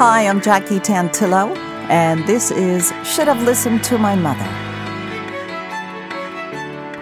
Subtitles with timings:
[0.00, 1.54] Hi, I'm Jackie Tantillo,
[1.90, 4.50] and this is Should Have Listened to My Mother.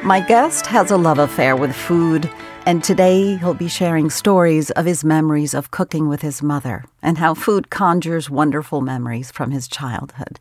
[0.04, 2.28] My guest has a love affair with food,
[2.66, 7.18] and today he'll be sharing stories of his memories of cooking with his mother and
[7.18, 10.40] how food conjures wonderful memories from his childhood.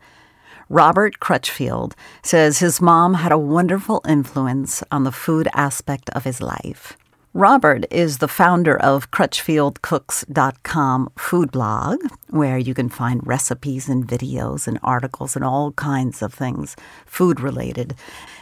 [0.67, 6.41] Robert Crutchfield says his mom had a wonderful influence on the food aspect of his
[6.41, 6.97] life.
[7.37, 11.99] Robert is the founder of CrutchfieldCooks.com food blog,
[12.31, 17.39] where you can find recipes and videos and articles and all kinds of things food
[17.39, 17.93] related.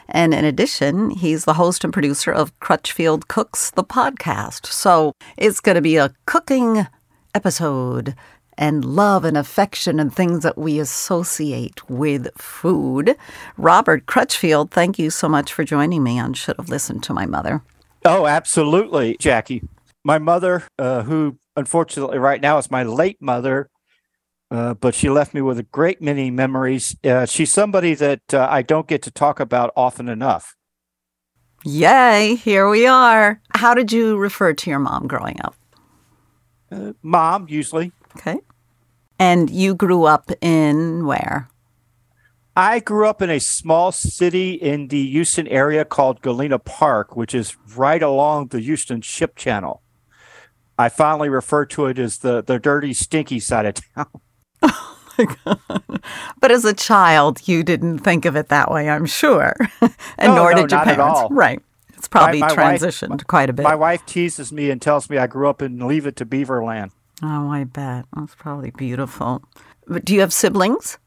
[0.07, 4.67] And in addition, he's the host and producer of Crutchfield Cooks, the podcast.
[4.67, 6.87] So it's going to be a cooking
[7.33, 8.15] episode
[8.57, 13.17] and love and affection and things that we associate with food.
[13.57, 17.25] Robert Crutchfield, thank you so much for joining me on Should Have Listened to My
[17.25, 17.61] Mother.
[18.05, 19.63] Oh, absolutely, Jackie.
[20.03, 23.69] My mother, uh, who unfortunately right now is my late mother,
[24.51, 26.95] uh, but she left me with a great many memories.
[27.03, 30.55] Uh, she's somebody that uh, I don't get to talk about often enough.
[31.63, 33.41] Yay, here we are.
[33.55, 35.55] How did you refer to your mom growing up?
[36.71, 37.91] Uh, mom, usually.
[38.17, 38.37] Okay.
[39.17, 41.49] And you grew up in where?
[42.55, 47.35] I grew up in a small city in the Houston area called Galena Park, which
[47.35, 49.81] is right along the Houston Ship Channel.
[50.77, 54.07] I finally refer to it as the, the dirty, stinky side of town.
[54.61, 56.01] Oh my God.
[56.41, 59.53] But as a child, you didn't think of it that way, I'm sure.
[59.81, 61.19] and no, nor no, did your not at parents.
[61.19, 61.29] all.
[61.29, 61.61] Right.
[61.97, 63.63] It's probably my transitioned wife, quite a bit.
[63.63, 66.91] My wife teases me and tells me I grew up in Leave It to Beaverland.
[67.23, 68.05] oh, I bet.
[68.15, 69.41] That's probably beautiful.
[69.87, 70.97] But do you have siblings?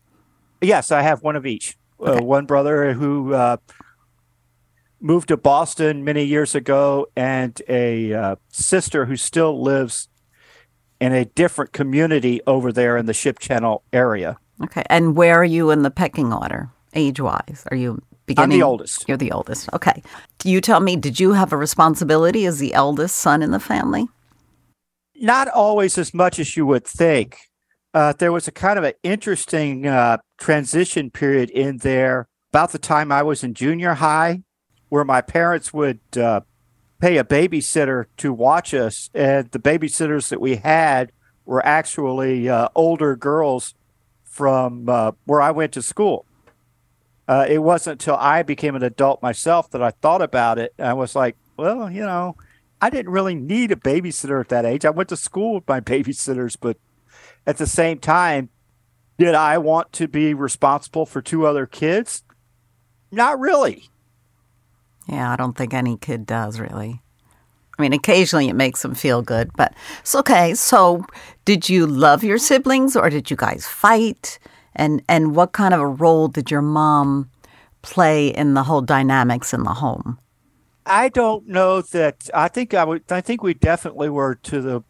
[0.60, 1.76] Yes, I have one of each.
[2.00, 2.18] Okay.
[2.18, 3.56] Uh, one brother who uh,
[5.00, 10.08] moved to Boston many years ago, and a uh, sister who still lives
[11.00, 14.38] in a different community over there in the Ship Channel area.
[14.64, 14.82] Okay.
[14.90, 17.64] And where are you in the pecking order, age wise?
[17.70, 18.52] Are you beginning?
[18.52, 19.04] I'm the oldest.
[19.08, 19.68] You're the oldest.
[19.72, 20.02] Okay.
[20.38, 23.60] Do you tell me, did you have a responsibility as the eldest son in the
[23.60, 24.08] family?
[25.14, 27.38] Not always as much as you would think.
[27.94, 32.78] Uh, there was a kind of an interesting uh, transition period in there about the
[32.78, 34.42] time I was in junior high,
[34.88, 36.42] where my parents would uh,
[37.00, 41.12] pay a babysitter to watch us, and the babysitters that we had
[41.44, 43.74] were actually uh, older girls
[44.22, 46.26] from uh, where I went to school.
[47.26, 50.72] Uh, it wasn't until I became an adult myself that I thought about it.
[50.78, 52.36] I was like, well, you know,
[52.80, 54.84] I didn't really need a babysitter at that age.
[54.84, 56.78] I went to school with my babysitters, but
[57.46, 58.50] at the same time,
[59.18, 62.22] did I want to be responsible for two other kids?
[63.10, 63.88] Not really.
[65.08, 67.02] Yeah, I don't think any kid does really.
[67.78, 70.54] I mean, occasionally it makes them feel good, but it's okay.
[70.54, 71.04] So,
[71.44, 74.38] did you love your siblings or did you guys fight?
[74.74, 77.30] And and what kind of a role did your mom
[77.82, 80.18] play in the whole dynamics in the home?
[80.84, 82.28] I don't know that.
[82.34, 83.04] I think I would.
[83.10, 84.82] I think we definitely were to the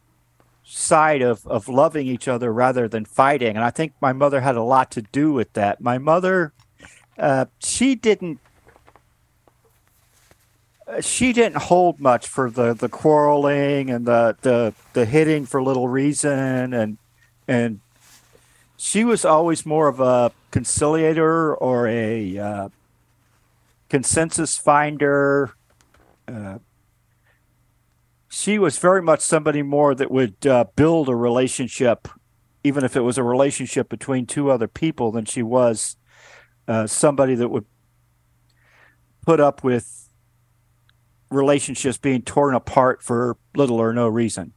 [0.70, 4.54] side of of loving each other rather than fighting, and I think my mother had
[4.56, 5.80] a lot to do with that.
[5.80, 6.52] My mother,
[7.18, 8.38] uh, she didn't.
[10.86, 15.62] uh, She didn't hold much for the, the quarreling and the, the the hitting for
[15.62, 16.98] little reason and
[17.46, 17.80] and
[18.76, 22.68] she was always more of a conciliator or a uh,
[23.88, 25.54] consensus finder
[26.28, 26.58] uh,
[28.38, 32.06] she was very much somebody more that would uh, build a relationship,
[32.62, 35.96] even if it was a relationship between two other people, than she was
[36.68, 37.64] uh, somebody that would
[39.26, 40.08] put up with
[41.32, 44.52] relationships being torn apart for little or no reason.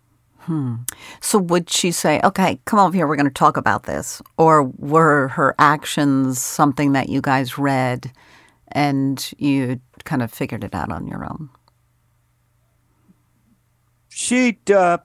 [1.19, 4.63] So would she say, "Okay, come over here, we're going to talk about this," or
[4.78, 8.12] were her actions something that you guys read
[8.68, 11.50] and you kind of figured it out on your own?
[14.22, 15.00] She'd, uh,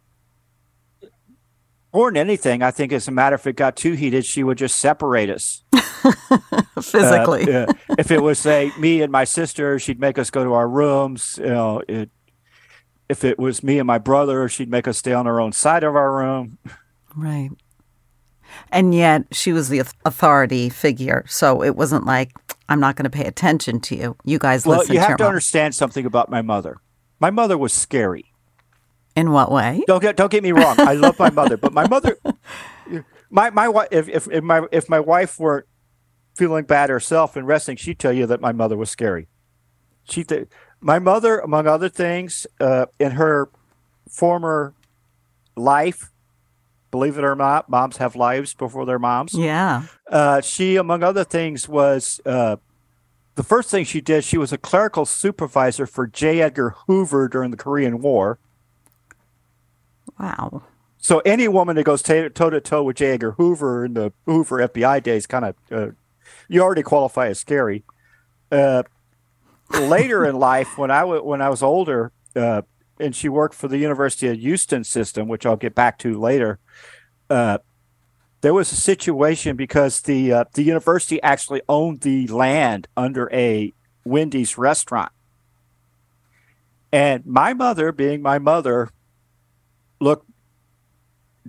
[1.95, 4.59] more than anything, I think, as a matter if it got too heated, she would
[4.59, 5.65] just separate us.
[6.83, 7.51] Physically.
[7.53, 7.67] Uh,
[7.99, 11.39] if it was say me and my sister, she'd make us go to our rooms.
[11.43, 12.11] You know, it,
[13.09, 15.83] if it was me and my brother, she'd make us stay on our own side
[15.83, 16.59] of our room.
[17.17, 17.49] Right.
[18.71, 21.25] And yet she was the authority figure.
[21.27, 22.33] So it wasn't like,
[22.69, 24.17] I'm not going to pay attention to you.
[24.25, 25.29] You guys Well, listen you to have to mom.
[25.31, 26.77] understand something about my mother.
[27.19, 28.27] My mother was scary.
[29.17, 29.83] In what way?
[29.87, 30.79] Don't get don't get me wrong.
[30.79, 32.19] I love my mother, but my mother,
[33.31, 33.89] my my wife.
[33.91, 35.67] If, if if my if my wife weren't
[36.35, 39.27] feeling bad herself and wrestling, she'd tell you that my mother was scary.
[40.05, 40.49] She th-
[40.81, 43.49] my mother, among other things, uh, in her
[44.09, 44.75] former
[45.57, 46.13] life,
[46.97, 49.35] Believe it or not, moms have lives before their moms.
[49.35, 49.83] Yeah.
[50.11, 52.57] Uh, she, among other things, was uh,
[53.35, 54.25] the first thing she did.
[54.25, 56.41] She was a clerical supervisor for J.
[56.41, 58.39] Edgar Hoover during the Korean War.
[60.19, 60.63] Wow.
[60.99, 63.13] So any woman that goes toe to toe with J.
[63.13, 65.89] Edgar Hoover in the Hoover FBI days, kind of, uh,
[66.49, 67.85] you already qualify as scary.
[68.51, 68.83] Uh,
[69.81, 72.63] later in life, when I w- when I was older, uh,
[72.99, 76.59] and she worked for the University of Houston system, which I'll get back to later.
[77.29, 77.59] Uh,
[78.41, 83.73] there was a situation because the uh, the university actually owned the land under a
[84.05, 85.13] Wendy's restaurant,
[86.93, 88.91] and my mother, being my mother,
[90.01, 90.29] looked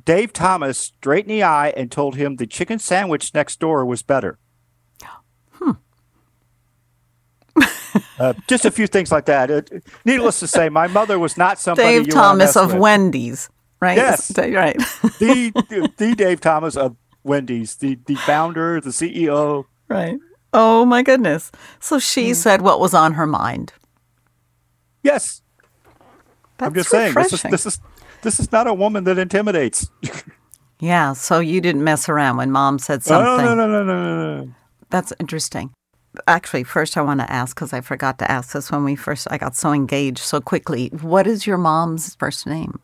[0.05, 4.03] Dave Thomas straight in the eye and told him the chicken sandwich next door was
[4.03, 4.38] better.
[5.51, 5.71] Hmm.
[8.19, 9.49] uh, just a few things like that.
[9.49, 9.61] Uh,
[10.05, 12.03] needless to say, my mother was not somebody.
[12.03, 12.81] Dave Thomas of with.
[12.81, 13.49] Wendy's,
[13.81, 13.97] right?
[13.97, 14.77] Yes, right.
[15.19, 19.65] the, the the Dave Thomas of Wendy's, the the founder, the CEO.
[19.88, 20.17] Right.
[20.53, 21.51] Oh my goodness.
[21.79, 22.35] So she mm.
[22.35, 23.73] said what was on her mind.
[25.03, 25.41] Yes.
[26.57, 27.38] That's I'm just refreshing.
[27.38, 27.79] saying this is this is
[28.21, 29.89] this is not a woman that intimidates.
[30.79, 31.13] yeah.
[31.13, 33.45] So you didn't mess around when mom said oh, something.
[33.45, 34.53] No, no, no, no, no, no.
[34.89, 35.71] That's interesting.
[36.27, 39.27] Actually, first I want to ask because I forgot to ask this when we first
[39.29, 40.87] I got so engaged so quickly.
[41.01, 42.79] What is your mom's first name?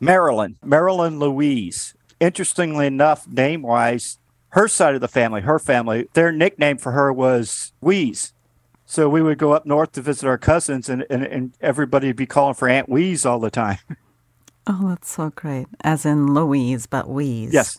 [0.00, 0.56] Marilyn.
[0.64, 1.94] Marilyn Louise.
[2.20, 4.18] Interestingly enough, name wise,
[4.50, 8.32] her side of the family, her family, their nickname for her was Wheeze.
[8.86, 12.16] So we would go up north to visit our cousins, and, and, and everybody would
[12.16, 13.78] be calling for Aunt Wheeze all the time.
[14.68, 15.66] Oh, that's so great.
[15.82, 17.52] As in Louise, but Wheeze.
[17.54, 17.78] Yes.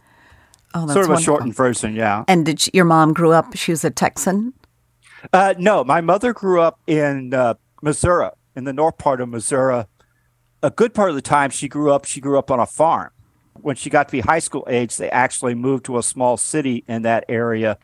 [0.73, 1.15] Oh, that's sort of wonderful.
[1.15, 2.23] a shortened version, yeah.
[2.27, 3.55] And did she, your mom grew up?
[3.55, 4.53] She was a Texan.
[5.33, 9.85] Uh, no, my mother grew up in uh, Missouri, in the north part of Missouri.
[10.61, 13.11] A good part of the time she grew up, she grew up on a farm.
[13.61, 16.83] When she got to be high school age, they actually moved to a small city
[16.87, 17.77] in that area.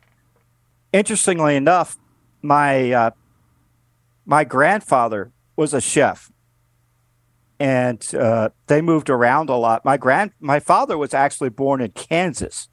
[0.94, 1.98] Interestingly enough,
[2.42, 3.12] my uh,
[4.25, 6.31] my grandfather was a chef,
[7.60, 9.86] and uh, they moved around a lot.
[9.86, 12.69] My grand my father was actually born in Kansas,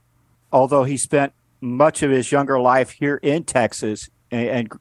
[0.51, 4.73] although he spent much of his younger life here in Texas and, and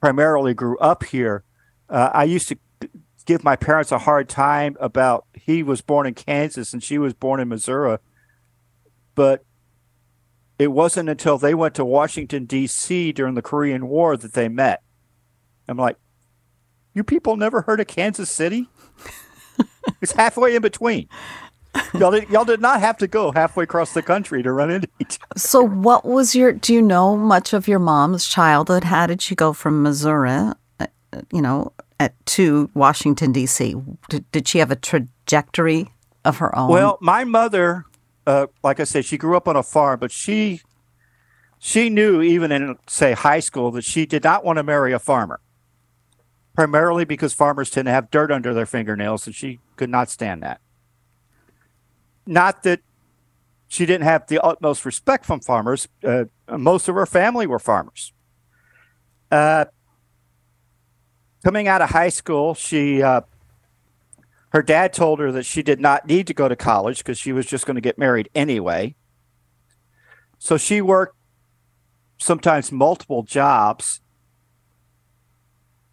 [0.00, 1.44] primarily grew up here.
[1.88, 2.58] Uh, I used to
[3.24, 7.14] give my parents a hard time about he was born in Kansas and she was
[7.14, 7.98] born in Missouri,
[9.14, 9.44] but
[10.58, 13.12] it wasn't until they went to Washington D.C.
[13.12, 14.82] during the Korean War that they met.
[15.68, 15.96] I'm like,
[16.96, 18.68] you people never heard of Kansas City?
[20.00, 21.08] it's halfway in between.
[21.92, 24.88] Y'all did, y'all did not have to go halfway across the country to run into
[24.98, 25.38] each other.
[25.38, 26.52] So, what was your?
[26.52, 28.84] Do you know much of your mom's childhood?
[28.84, 30.86] How did she go from Missouri, uh,
[31.30, 33.74] you know, at, to Washington D.C.?
[34.08, 35.92] Did, did she have a trajectory
[36.24, 36.70] of her own?
[36.70, 37.84] Well, my mother,
[38.26, 40.62] uh, like I said, she grew up on a farm, but she
[41.58, 44.98] she knew even in say high school that she did not want to marry a
[44.98, 45.40] farmer
[46.56, 50.42] primarily because farmers tend to have dirt under their fingernails, and she could not stand
[50.42, 50.60] that.
[52.26, 52.80] Not that
[53.68, 55.86] she didn't have the utmost respect from farmers.
[56.02, 58.12] Uh, most of her family were farmers.
[59.30, 59.66] Uh,
[61.44, 63.20] coming out of high school, she uh,
[64.50, 67.32] her dad told her that she did not need to go to college because she
[67.32, 68.94] was just going to get married anyway.
[70.38, 71.16] So she worked
[72.16, 74.00] sometimes multiple jobs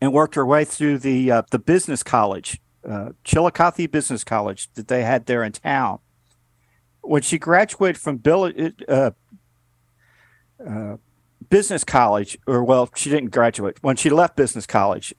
[0.03, 4.89] and worked her way through the uh, the business college, uh, Chillicothe Business College that
[4.89, 5.99] they had there in town.
[6.99, 8.51] When she graduated from Bill,
[8.89, 9.11] uh,
[10.67, 10.97] uh,
[11.49, 13.77] business college, or well, she didn't graduate.
[13.81, 15.15] When she left business college,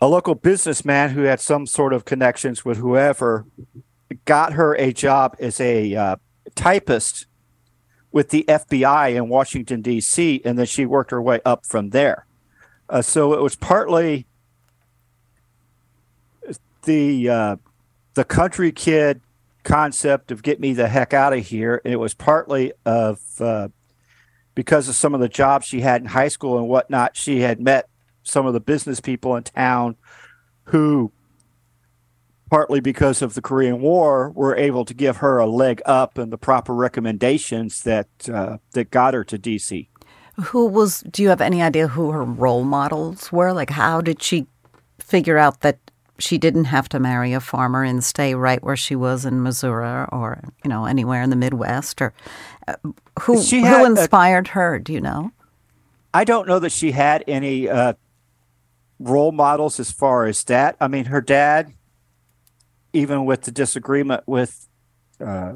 [0.00, 3.44] a local businessman who had some sort of connections with whoever
[4.24, 6.16] got her a job as a uh,
[6.54, 7.26] typist
[8.12, 12.24] with the FBI in Washington D.C., and then she worked her way up from there.
[12.90, 14.26] Uh, so it was partly
[16.82, 17.56] the uh,
[18.14, 19.20] the country kid
[19.62, 21.80] concept of get me the heck out of here.
[21.84, 23.68] And it was partly of uh,
[24.54, 27.16] because of some of the jobs she had in high school and whatnot.
[27.16, 27.88] She had met
[28.24, 29.96] some of the business people in town
[30.64, 31.12] who,
[32.50, 36.32] partly because of the Korean War, were able to give her a leg up and
[36.32, 39.89] the proper recommendations that uh, that got her to DC.
[40.44, 43.52] Who was, do you have any idea who her role models were?
[43.52, 44.46] Like, how did she
[44.98, 45.78] figure out that
[46.18, 50.06] she didn't have to marry a farmer and stay right where she was in Missouri
[50.12, 52.00] or, you know, anywhere in the Midwest?
[52.02, 52.12] Or
[52.68, 52.74] uh,
[53.20, 54.78] who, who inspired a, her?
[54.78, 55.32] Do you know?
[56.12, 57.94] I don't know that she had any uh,
[58.98, 60.76] role models as far as that.
[60.80, 61.72] I mean, her dad,
[62.92, 64.68] even with the disagreement with
[65.24, 65.54] uh,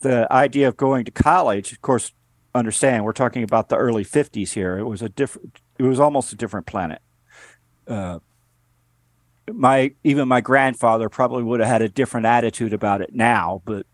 [0.00, 2.12] the idea of going to college, of course,
[2.54, 4.78] understand we're talking about the early 50s here.
[4.78, 7.00] It was a different, it was almost a different planet.
[7.86, 8.18] Uh,
[9.52, 13.86] my even my grandfather probably would have had a different attitude about it now, but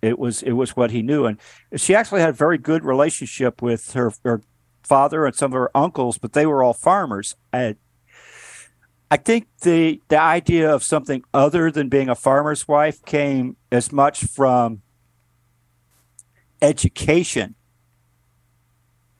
[0.00, 1.38] it was it was what he knew, and
[1.76, 4.42] she actually had a very good relationship with her, her
[4.82, 7.36] father and some of her uncles, but they were all farmers.
[7.52, 7.76] I,
[9.10, 13.92] I think the the idea of something other than being a farmer's wife came as
[13.92, 14.82] much from
[16.64, 17.54] education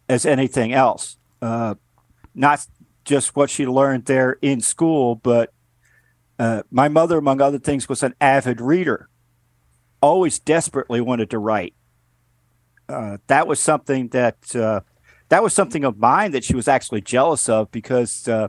[0.09, 1.19] as anything else.
[1.43, 1.75] Uh,
[2.35, 2.67] not
[3.05, 5.53] just what she learned there in school, but
[6.39, 9.09] uh, my mother, among other things, was an avid reader,
[10.01, 11.75] always desperately wanted to write.
[12.89, 14.81] Uh, that was something that uh,
[15.29, 18.49] that was something of mine that she was actually jealous of because uh,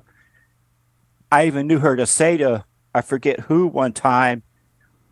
[1.32, 4.44] I even knew her to say to I forget who one time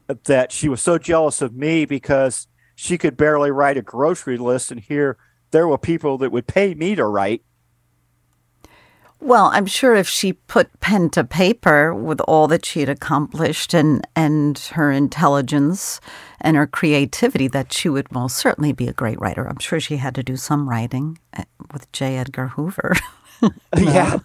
[0.08, 2.48] that she was so jealous of me because
[2.84, 5.16] she could barely write a grocery list, and here
[5.52, 7.42] there were people that would pay me to write.
[9.22, 13.74] Well, I'm sure if she put pen to paper with all that she had accomplished
[13.74, 16.02] and and her intelligence
[16.42, 19.48] and her creativity, that she would most certainly be a great writer.
[19.48, 22.18] I'm sure she had to do some writing eh, with J.
[22.18, 22.96] Edgar Hoover.
[23.78, 24.20] yeah.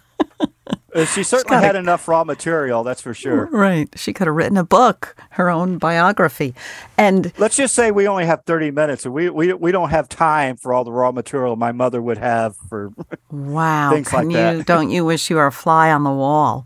[0.93, 3.45] Uh, she certainly had enough raw material, that's for sure.
[3.51, 3.87] Right.
[3.95, 6.55] She could have written a book, her own biography.
[6.97, 10.09] And let's just say we only have 30 minutes and we we, we don't have
[10.09, 12.91] time for all the raw material my mother would have for
[13.29, 13.91] Wow.
[13.91, 14.65] things like you that.
[14.65, 16.65] don't you wish you were a fly on the wall?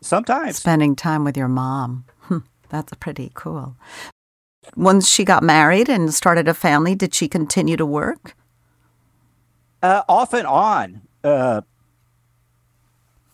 [0.00, 0.56] Sometimes.
[0.56, 2.04] Spending time with your mom.
[2.20, 3.76] Hmm, That's pretty cool.
[4.76, 8.36] Once she got married and started a family, did she continue to work?
[9.82, 11.02] Uh, off and on.
[11.24, 11.60] Uh,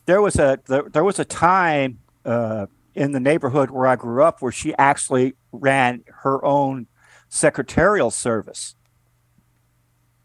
[0.06, 4.22] there was a there, there was a time uh, in the neighborhood where I grew
[4.22, 6.86] up where she actually ran her own
[7.28, 8.74] secretarial service,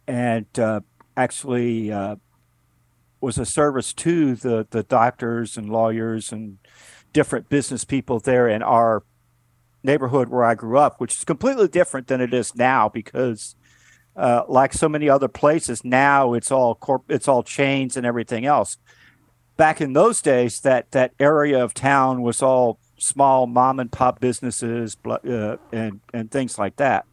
[0.07, 0.81] and uh,
[1.15, 2.15] actually uh,
[3.21, 6.57] was a service to the the doctors and lawyers and
[7.13, 9.03] different business people there in our
[9.83, 13.55] neighborhood where I grew up, which is completely different than it is now because.
[14.15, 18.47] Uh, like so many other places, now it's all corp- it's all chains and everything
[18.47, 18.79] else
[19.57, 24.19] back in those days, that that area of town was all small mom and pop
[24.19, 27.05] businesses uh, and and things like that.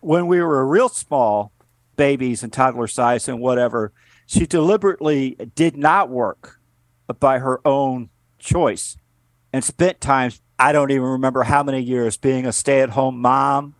[0.00, 1.52] When we were real small,
[1.96, 3.92] babies and toddler size and whatever,
[4.26, 6.58] she deliberately did not work
[7.18, 8.96] by her own choice,
[9.52, 13.74] and spent time I don't even remember how many years being a stay-at-home mom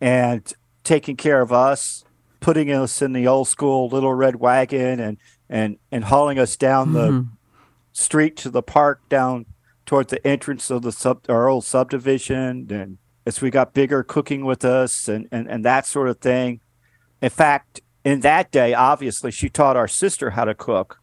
[0.00, 0.52] and
[0.84, 2.04] taking care of us,
[2.40, 5.18] putting us in the old school little red wagon and
[5.48, 7.28] and and hauling us down the Mhm.
[7.92, 9.46] Street to the park down
[9.86, 14.44] towards the entrance of the sub our old subdivision and as we got bigger cooking
[14.44, 16.60] with us and, and and that sort of thing.
[17.20, 20.98] In fact in that day obviously she taught our sister how to cook.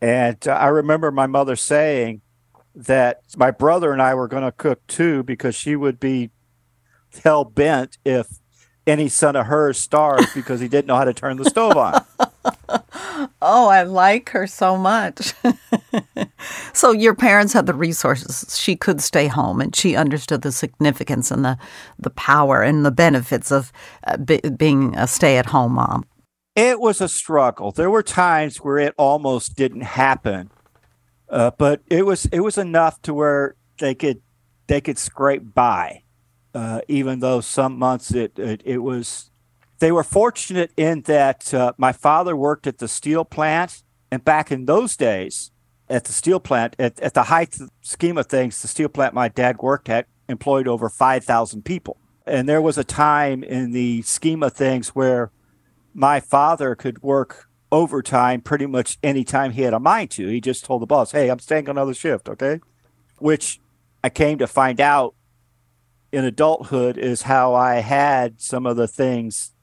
[0.00, 2.20] And uh, i remember my mother saying
[2.74, 6.30] that my brother and i were going to cook too because she would be
[7.22, 8.26] hell bent if
[8.86, 12.04] any son of hers starved because he didn't know how to turn the stove on
[13.46, 15.34] Oh, I like her so much.
[16.72, 18.58] so your parents had the resources.
[18.58, 21.58] She could stay home, and she understood the significance and the
[21.98, 23.70] the power and the benefits of
[24.06, 26.04] uh, be, being a stay-at-home mom.
[26.56, 27.70] It was a struggle.
[27.72, 30.50] There were times where it almost didn't happen,
[31.28, 34.22] uh, but it was it was enough to where they could
[34.68, 36.02] they could scrape by,
[36.54, 39.30] uh, even though some months it, it it was.
[39.78, 44.52] They were fortunate in that uh, my father worked at the steel plant, and back
[44.52, 45.50] in those days,
[45.88, 49.28] at the steel plant, at, at the height scheme of things, the steel plant my
[49.28, 54.02] dad worked at employed over five thousand people, and there was a time in the
[54.02, 55.30] scheme of things where
[55.92, 60.28] my father could work overtime pretty much any time he had a mind to.
[60.28, 62.60] He just told the boss, "Hey, I'm staying on another shift, okay?"
[63.18, 63.60] Which
[64.02, 65.14] I came to find out
[66.12, 69.53] in adulthood is how I had some of the things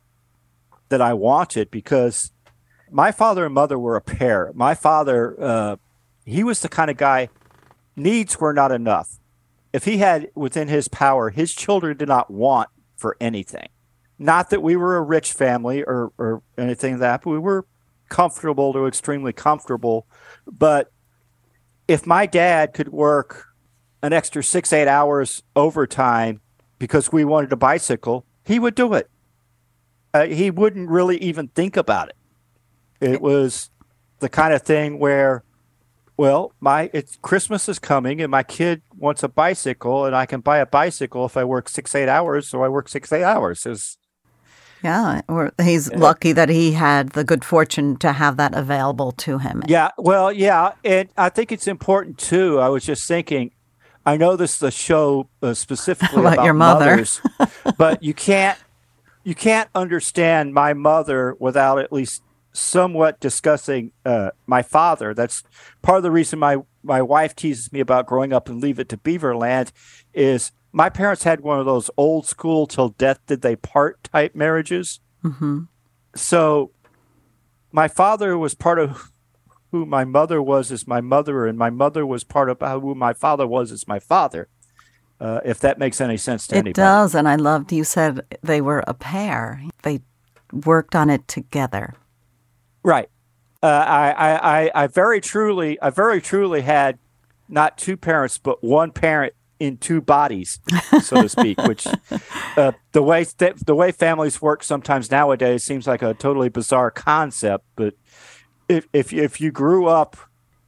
[0.91, 2.31] that I wanted because
[2.91, 4.51] my father and mother were a pair.
[4.53, 5.75] My father, uh,
[6.25, 7.29] he was the kind of guy,
[7.95, 9.17] needs were not enough.
[9.74, 13.69] If he had within his power, his children did not want for anything.
[14.19, 17.65] Not that we were a rich family or, or anything like that, but we were
[18.10, 20.05] comfortable to extremely comfortable.
[20.45, 20.91] But
[21.88, 23.48] if my dad could work
[24.03, 26.41] an extra six, eight hours overtime
[26.79, 29.10] because we wanted a bicycle, he would do it.
[30.13, 32.15] Uh, he wouldn't really even think about it.
[33.00, 33.70] It was
[34.20, 35.44] the kind of thing where
[36.18, 40.41] Well, my it's Christmas is coming, and my kid wants a bicycle, and I can
[40.41, 42.48] buy a bicycle if I work six eight hours.
[42.48, 43.65] So I work six eight hours.
[43.65, 43.98] Is
[44.84, 45.98] yeah, or he's yeah.
[45.98, 49.63] lucky that he had the good fortune to have that available to him.
[49.68, 52.60] Yeah, well, yeah, and I think it's important too.
[52.60, 53.51] I was just thinking,
[54.06, 57.22] I know this is a show uh, specifically about, about, your mother, mothers,
[57.77, 58.58] but you can't
[59.24, 62.24] you can't understand my mother without at least
[62.54, 65.13] somewhat discussing uh, my father.
[65.13, 65.44] That's
[65.82, 68.90] part of the reason my my wife teases me about growing up and Leave It
[68.90, 69.72] to Beaverland
[70.13, 74.34] is my parents had one of those old school till death did they part type
[74.36, 75.00] marriages.
[75.24, 75.63] Mm-hmm.
[76.16, 76.72] So
[77.72, 79.12] my father was part of
[79.72, 83.13] who my mother was as my mother, and my mother was part of who my
[83.13, 84.50] father was as my father.
[85.22, 86.72] Uh, if that makes any sense to it anybody.
[86.72, 89.62] It does, and I loved you said they were a pair.
[89.84, 90.00] They
[90.51, 91.94] worked on it together.
[92.84, 93.08] Right.
[93.62, 96.98] Uh, I, I, I very truly, I very truly had
[97.48, 100.60] not two parents, but one parent in two bodies,
[101.04, 101.56] so to speak.
[101.68, 101.86] which
[102.58, 106.90] uh, the way th- the way families work sometimes nowadays seems like a totally bizarre
[106.90, 107.63] concept.
[107.75, 107.94] But
[108.68, 110.18] if if if you grew up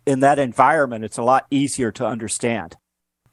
[0.05, 2.77] in that environment, it's a lot easier to understand.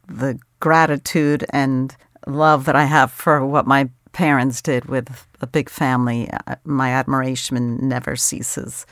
[0.09, 5.71] The gratitude and love that I have for what my parents did with a big
[5.71, 6.29] family,
[6.65, 8.87] my admiration never ceases.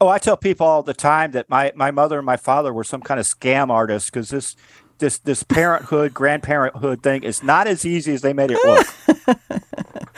[0.00, 2.84] Oh, I tell people all the time that my, my mother and my father were
[2.84, 4.56] some kind of scam artists because this
[4.98, 9.38] this this parenthood, grandparenthood thing is not as easy as they made it look.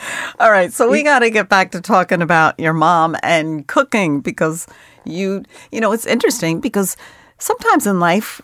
[0.39, 4.21] All right, so we got to get back to talking about your mom and cooking
[4.21, 4.67] because
[5.05, 6.97] you you know it's interesting because
[7.41, 8.39] sometimes in life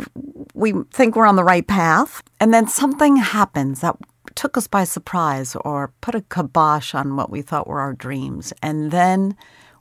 [0.53, 3.95] we think we're on the right path and then something happens that
[4.35, 8.51] took us by surprise or put a kibosh on what we thought were our dreams
[8.61, 9.35] and then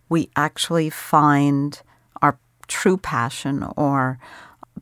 [0.09, 1.83] we actually find
[2.23, 4.19] our true passion or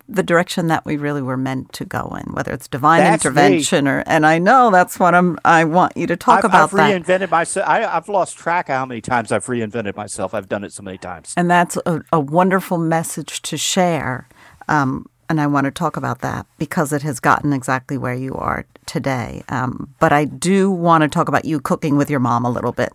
[0.09, 3.87] the direction that we really were meant to go in, whether it's divine that's intervention
[3.87, 3.91] me.
[3.91, 4.05] or.
[4.07, 5.39] And I know that's what I'm.
[5.45, 7.05] I want you to talk I've, about I've that.
[7.05, 7.67] reinvented myself.
[7.67, 10.35] I, have lost track of how many times I've reinvented myself.
[10.35, 14.29] I've done it so many times, and that's a, a wonderful message to share.
[14.69, 18.35] Um, and I want to talk about that because it has gotten exactly where you
[18.35, 19.43] are today.
[19.49, 22.73] Um, but I do want to talk about you cooking with your mom a little
[22.73, 22.93] bit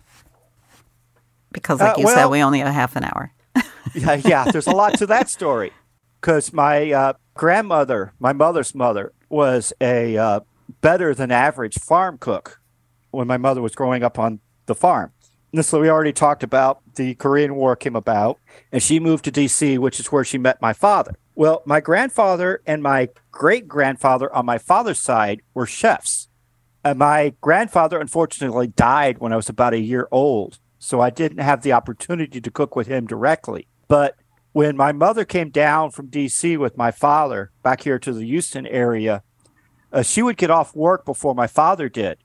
[1.50, 3.32] because, like uh, you well, said, we only have half an hour.
[3.94, 4.44] yeah, yeah.
[4.44, 5.72] There's a lot to that story
[6.20, 10.40] because my uh, grandmother, my mother's mother, was a uh,
[10.80, 12.60] better than average farm cook
[13.10, 15.12] when my mother was growing up on the farm.
[15.52, 16.80] This we already talked about.
[16.94, 18.38] The Korean War came about,
[18.70, 21.16] and she moved to D.C., which is where she met my father.
[21.34, 26.28] Well, my grandfather and my great grandfather on my father's side were chefs.
[26.84, 31.38] And my grandfather unfortunately died when I was about a year old, so I didn't
[31.38, 33.66] have the opportunity to cook with him directly.
[33.88, 34.16] But
[34.52, 38.66] when my mother came down from DC with my father back here to the Houston
[38.66, 39.22] area,
[39.92, 42.18] uh, she would get off work before my father did,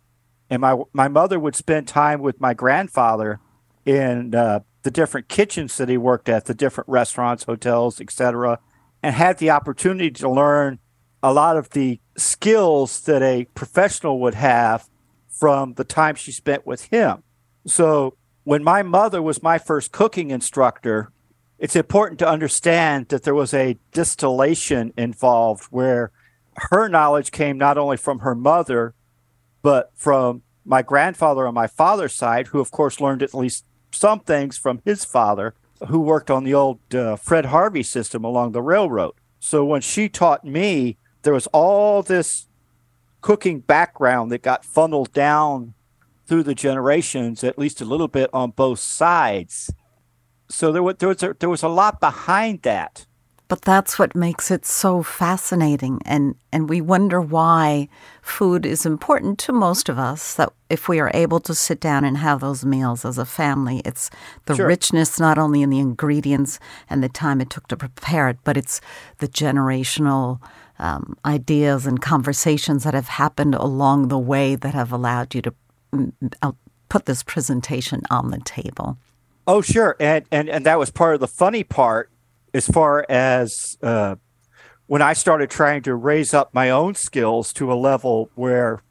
[0.50, 3.40] and my my mother would spend time with my grandfather
[3.86, 8.60] in uh, the different kitchens that he worked at, the different restaurants, hotels, etc.,
[9.02, 10.80] and had the opportunity to learn
[11.22, 14.88] a lot of the skills that a professional would have
[15.28, 17.24] from the time she spent with him.
[17.66, 21.12] So when my mother was my first cooking instructor,
[21.58, 26.12] it's important to understand that there was a distillation involved where
[26.56, 28.94] her knowledge came not only from her mother,
[29.62, 34.20] but from my grandfather on my father's side, who, of course, learned at least some
[34.20, 35.54] things from his father,
[35.88, 39.14] who worked on the old uh, Fred Harvey system along the railroad.
[39.40, 42.48] So when she taught me, there was all this
[43.22, 45.74] cooking background that got funneled down
[46.26, 49.72] through the generations, at least a little bit on both sides
[50.50, 53.06] so there was there was a, there was a lot behind that.
[53.48, 57.90] But that's what makes it so fascinating, and and we wonder why
[58.24, 60.34] food is important to most of us.
[60.34, 63.84] That if we are able to sit down and have those meals as a family,
[63.86, 64.10] it's
[64.46, 64.68] the sure.
[64.68, 68.58] richness not only in the ingredients and the time it took to prepare it, but
[68.58, 68.82] it's
[69.20, 70.40] the generational.
[70.78, 75.54] Um, ideas and conversations that have happened along the way that have allowed you to
[75.94, 76.12] mm,
[76.90, 78.98] put this presentation on the table.
[79.48, 82.10] Oh, sure, and and and that was part of the funny part,
[82.54, 84.16] as far as uh,
[84.88, 88.82] when I started trying to raise up my own skills to a level where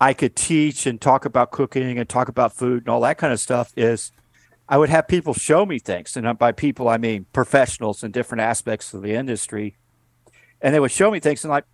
[0.00, 3.32] I could teach and talk about cooking and talk about food and all that kind
[3.32, 3.72] of stuff.
[3.76, 4.10] Is
[4.70, 8.40] I would have people show me things, and by people I mean professionals in different
[8.40, 9.76] aspects of the industry,
[10.62, 11.64] and they would show me things, and like,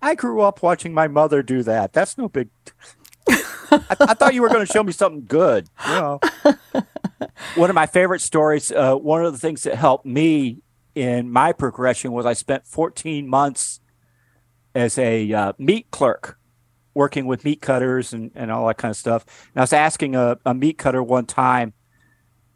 [0.00, 1.92] I grew up watching my mother do that.
[1.92, 2.48] That's no big.
[3.70, 5.68] I, I, thought you were going to show me something good.
[5.88, 6.20] You know,
[7.56, 8.70] one of my favorite stories.
[8.70, 10.58] Uh, one of the things that helped me
[10.94, 13.80] in my progression was I spent 14 months
[14.74, 16.38] as a uh, meat clerk
[16.94, 19.24] working with meat cutters and, and all that kind of stuff.
[19.54, 21.72] And I was asking a, a meat cutter one time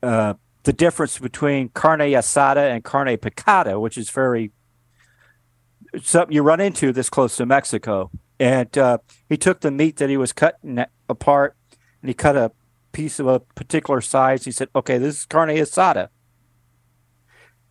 [0.03, 4.51] uh, the difference between carne asada and carne picada, which is very
[6.03, 8.11] something you run into this close to Mexico.
[8.41, 11.57] And uh, he took the meat that he was cutting apart
[12.01, 12.53] and he cut a
[12.93, 14.45] piece of a particular size.
[14.45, 16.09] He said, "Okay, this is carne asada."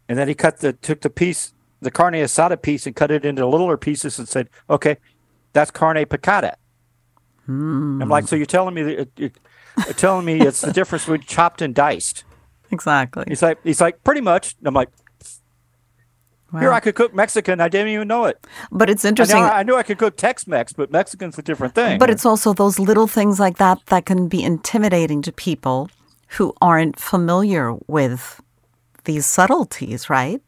[0.07, 3.25] And then he cut the took the piece, the carne asada piece, and cut it
[3.25, 4.97] into littler pieces and said, "Okay,
[5.51, 6.55] that's carne picada."
[7.47, 8.01] Mm.
[8.01, 11.61] I'm like, so you're telling me that you're telling me it's the difference between chopped
[11.61, 12.23] and diced?
[12.71, 13.25] Exactly.
[13.27, 14.55] He's like, he's like, pretty much.
[14.65, 14.89] I'm like,
[16.53, 16.59] wow.
[16.59, 17.59] here I could cook Mexican.
[17.59, 18.45] I didn't even know it.
[18.71, 19.41] But it's interesting.
[19.41, 21.99] I, I knew I could cook Tex-Mex, but Mexican's a different thing.
[21.99, 25.89] But it's also those little things like that that can be intimidating to people
[26.29, 28.41] who aren't familiar with
[29.05, 30.41] these subtleties, right?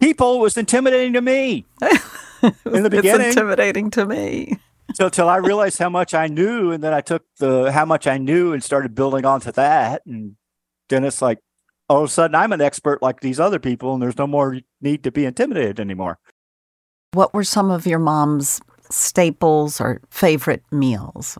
[0.00, 3.28] People was intimidating to me in the beginning.
[3.28, 4.58] It's intimidating to me.
[4.94, 8.06] so till I realized how much I knew, and then I took the how much
[8.06, 10.36] I knew and started building onto that, and
[10.88, 11.40] then it's like
[11.88, 14.60] all of a sudden I'm an expert like these other people, and there's no more
[14.80, 16.18] need to be intimidated anymore.
[17.12, 21.38] What were some of your mom's staples or favorite meals?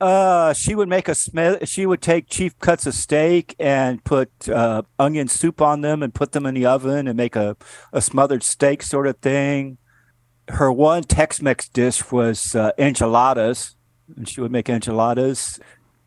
[0.00, 4.48] Uh, she would make a sm- she would take cheap cuts of steak and put
[4.48, 7.56] uh, onion soup on them and put them in the oven and make a,
[7.92, 9.78] a smothered steak sort of thing.
[10.48, 13.76] Her one Tex-Mex dish was uh, enchiladas,
[14.16, 15.58] and she would make enchiladas.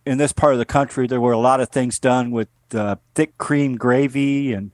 [0.07, 2.95] In this part of the country, there were a lot of things done with uh,
[3.13, 4.71] thick cream gravy and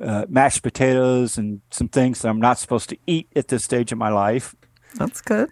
[0.00, 3.90] uh, mashed potatoes and some things that I'm not supposed to eat at this stage
[3.90, 4.54] of my life.
[4.94, 5.50] That's good.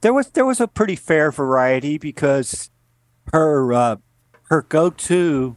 [0.00, 2.70] There was there was a pretty fair variety because
[3.32, 3.96] her uh,
[4.44, 5.56] her go to,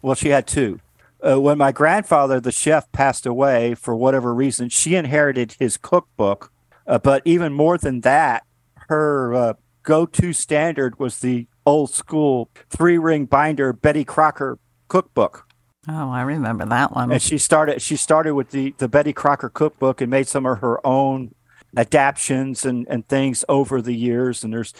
[0.00, 0.80] well, she had two.
[1.20, 6.50] Uh, when my grandfather, the chef, passed away for whatever reason, she inherited his cookbook.
[6.86, 8.44] Uh, but even more than that,
[8.88, 15.46] her uh, go to standard was the old school three ring binder Betty Crocker cookbook.
[15.88, 17.12] Oh, I remember that one.
[17.12, 20.58] And she started she started with the the Betty Crocker cookbook and made some of
[20.58, 21.34] her own
[21.76, 24.44] adaptions and and things over the years.
[24.44, 24.72] And there's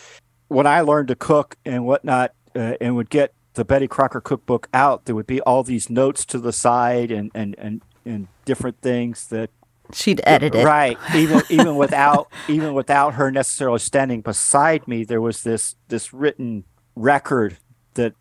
[0.48, 4.68] when I learned to cook and whatnot, uh, and would get the Betty Crocker cookbook
[4.72, 8.80] out, there would be all these notes to the side and and and and different
[8.80, 9.50] things that
[9.92, 15.20] she'd edit it right even even without even without her necessarily standing beside me there
[15.20, 16.64] was this this written
[16.96, 17.58] record
[17.94, 18.14] that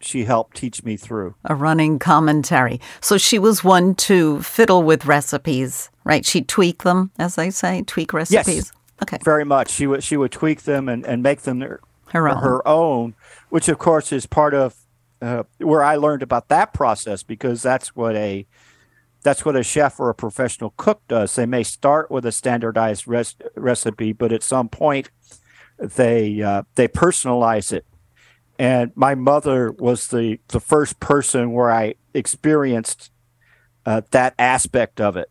[0.00, 1.34] she helped teach me through.
[1.44, 2.80] A running commentary.
[3.00, 6.24] So she was one to fiddle with recipes, right?
[6.24, 8.46] She'd tweak them, as they say, tweak recipes.
[8.46, 9.18] Yes, okay.
[9.24, 9.70] Very much.
[9.70, 11.80] She would she would tweak them and, and make them her,
[12.12, 12.42] her own.
[12.42, 13.14] her own,
[13.48, 14.74] which of course is part of
[15.22, 18.46] uh, where I learned about that process because that's what a
[19.22, 21.34] that's what a chef or a professional cook does.
[21.34, 25.10] They may start with a standardized res- recipe, but at some point
[25.78, 27.84] they uh, they personalize it
[28.58, 33.10] and my mother was the the first person where I experienced
[33.84, 35.28] uh, that aspect of it.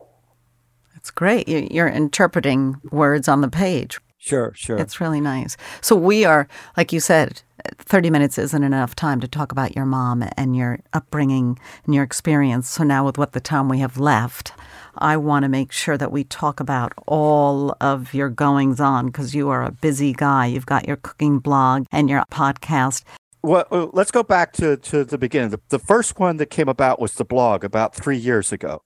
[0.93, 1.47] That's great.
[1.47, 3.99] You're interpreting words on the page.
[4.25, 4.77] Sure, sure.
[4.77, 5.55] It's really nice.
[5.81, 7.43] So we are, like you said,
[7.77, 12.03] 30 minutes isn't enough time to talk about your mom and your upbringing and your
[12.03, 12.67] experience.
[12.67, 14.51] So now, with what the time we have left,
[14.97, 19.35] I want to make sure that we talk about all of your goings on because
[19.35, 20.47] you are a busy guy.
[20.47, 23.03] You've got your cooking blog and your podcast.
[23.43, 25.51] Well, uh, let's go back to, to the beginning.
[25.51, 28.81] The, the first one that came about was the blog about three years ago.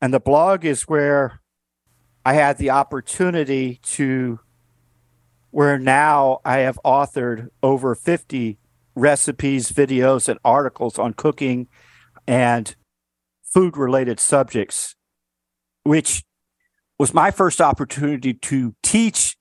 [0.00, 1.40] And the blog is where
[2.24, 4.40] I had the opportunity to,
[5.50, 8.58] where now I have authored over 50
[8.94, 11.68] recipes, videos, and articles on cooking
[12.26, 12.74] and
[13.42, 14.96] food related subjects,
[15.82, 16.24] which
[16.98, 19.36] was my first opportunity to teach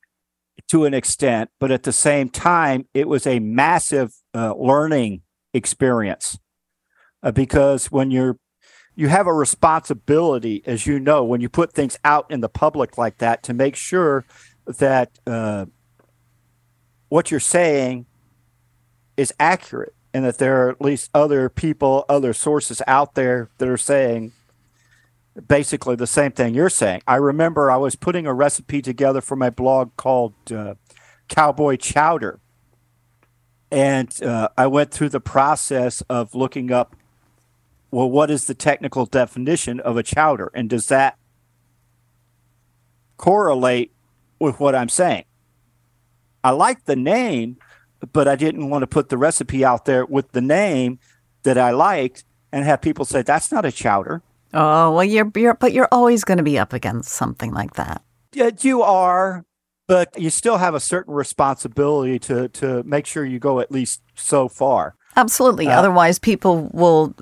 [0.70, 5.22] to an extent, but at the same time, it was a massive uh, learning
[5.54, 6.38] experience
[7.22, 8.38] uh, because when you're
[8.96, 12.98] you have a responsibility, as you know, when you put things out in the public
[12.98, 14.26] like that, to make sure
[14.66, 15.66] that uh,
[17.10, 18.06] what you're saying
[19.18, 23.68] is accurate and that there are at least other people, other sources out there that
[23.68, 24.32] are saying
[25.48, 27.02] basically the same thing you're saying.
[27.08, 30.76] I remember I was putting a recipe together for my blog called uh,
[31.28, 32.40] Cowboy Chowder.
[33.72, 36.96] And uh, I went through the process of looking up,
[37.94, 40.52] well, what is the technical definition of a chowder?
[40.54, 41.18] And does that
[43.18, 43.94] correlate
[44.40, 45.26] with what I'm saying?
[46.44, 47.58] I like the name,
[48.12, 51.00] but I didn't want to put the recipe out there with the name
[51.44, 54.22] that I liked and have people say, that's not a chowder
[54.54, 58.04] Oh, well, you're, you're but you're always going to be up against something like that.
[58.34, 59.46] Yeah, you are,
[59.88, 64.02] but you still have a certain responsibility to to make sure you go at least
[64.16, 64.96] so far.
[65.16, 65.68] Absolutely.
[65.68, 67.16] Uh, Otherwise, people will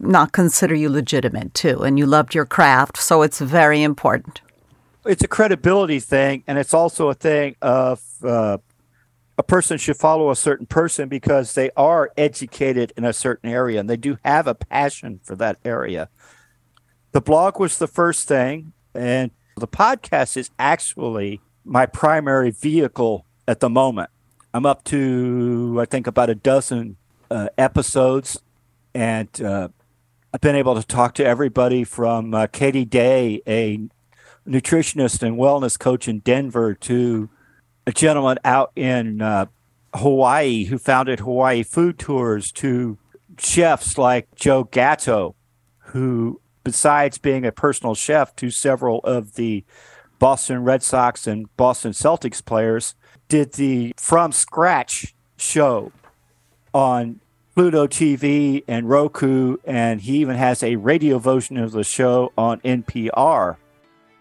[0.00, 4.40] not consider you legitimate too, and you loved your craft, so it's very important.
[5.04, 8.58] It's a credibility thing, and it's also a thing of uh,
[9.38, 13.78] a person should follow a certain person because they are educated in a certain area
[13.78, 16.08] and they do have a passion for that area.
[17.12, 23.60] The blog was the first thing, and the podcast is actually my primary vehicle at
[23.60, 24.10] the moment.
[24.52, 26.96] I'm up to, I think, about a dozen
[27.30, 28.40] uh, episodes,
[28.92, 29.68] and uh,
[30.38, 33.80] I've been able to talk to everybody from uh, Katie Day, a
[34.46, 37.28] nutritionist and wellness coach in Denver, to
[37.88, 39.46] a gentleman out in uh,
[39.96, 42.98] Hawaii who founded Hawaii Food Tours, to
[43.36, 45.34] chefs like Joe Gatto,
[45.78, 49.64] who besides being a personal chef to several of the
[50.20, 52.94] Boston Red Sox and Boston Celtics players,
[53.26, 55.90] did the From Scratch show
[56.72, 57.18] on
[57.58, 62.60] Pluto TV and Roku, and he even has a radio version of the show on
[62.60, 63.56] NPR,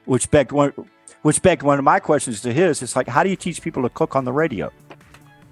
[0.05, 0.73] which begged one,
[1.21, 2.81] which begged one of my questions to his.
[2.81, 4.71] It's like, how do you teach people to cook on the radio?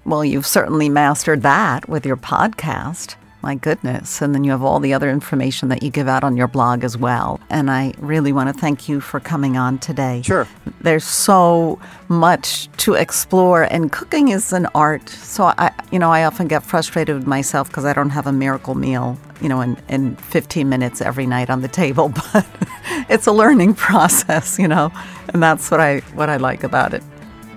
[0.04, 3.14] Well, you've certainly mastered that with your podcast.
[3.46, 4.20] My goodness.
[4.20, 6.82] And then you have all the other information that you give out on your blog
[6.82, 7.38] as well.
[7.48, 10.22] And I really want to thank you for coming on today.
[10.24, 10.48] Sure.
[10.80, 11.78] There's so
[12.08, 15.08] much to explore, and cooking is an art.
[15.08, 18.32] So I, you know, I often get frustrated with myself because I don't have a
[18.32, 22.12] miracle meal, you know, in, in 15 minutes every night on the table.
[22.32, 22.46] But
[23.08, 24.90] it's a learning process, you know,
[25.32, 27.04] and that's what I what I like about it.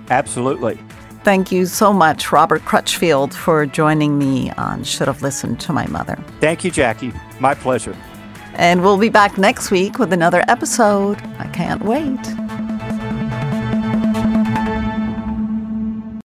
[0.08, 0.78] Absolutely.
[1.22, 5.86] Thank you so much, Robert Crutchfield, for joining me on Should Have Listened to My
[5.88, 6.18] Mother.
[6.40, 7.12] Thank you, Jackie.
[7.38, 7.94] My pleasure.
[8.54, 11.20] And we'll be back next week with another episode.
[11.38, 12.18] I can't wait.